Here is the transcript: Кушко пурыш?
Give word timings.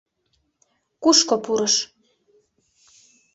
Кушко 1.03 1.35
пурыш? 1.43 1.75